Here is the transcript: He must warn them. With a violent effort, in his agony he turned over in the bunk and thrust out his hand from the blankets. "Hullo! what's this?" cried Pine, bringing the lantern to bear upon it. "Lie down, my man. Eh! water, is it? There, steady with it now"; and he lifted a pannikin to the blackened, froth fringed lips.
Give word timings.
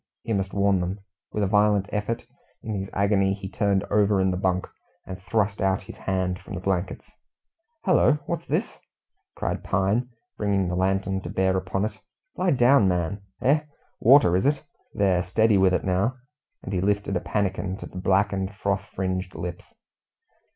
He 0.23 0.33
must 0.33 0.51
warn 0.51 0.79
them. 0.79 0.97
With 1.31 1.43
a 1.43 1.47
violent 1.47 1.87
effort, 1.93 2.25
in 2.63 2.73
his 2.73 2.89
agony 2.91 3.35
he 3.35 3.47
turned 3.47 3.83
over 3.91 4.19
in 4.19 4.31
the 4.31 4.35
bunk 4.37 4.67
and 5.05 5.21
thrust 5.21 5.61
out 5.61 5.83
his 5.83 5.95
hand 5.97 6.39
from 6.39 6.55
the 6.55 6.59
blankets. 6.59 7.11
"Hullo! 7.85 8.13
what's 8.25 8.47
this?" 8.47 8.79
cried 9.35 9.63
Pine, 9.63 10.09
bringing 10.39 10.67
the 10.69 10.75
lantern 10.75 11.21
to 11.21 11.29
bear 11.29 11.55
upon 11.55 11.85
it. 11.85 11.99
"Lie 12.35 12.49
down, 12.53 12.87
my 12.87 12.95
man. 12.95 13.21
Eh! 13.43 13.59
water, 13.99 14.35
is 14.35 14.47
it? 14.47 14.63
There, 14.95 15.21
steady 15.21 15.59
with 15.59 15.71
it 15.71 15.83
now"; 15.83 16.15
and 16.63 16.73
he 16.73 16.81
lifted 16.81 17.15
a 17.15 17.19
pannikin 17.19 17.77
to 17.77 17.85
the 17.85 17.99
blackened, 17.99 18.55
froth 18.55 18.85
fringed 18.95 19.35
lips. 19.35 19.71